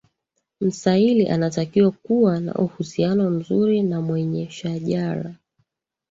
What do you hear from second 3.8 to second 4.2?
na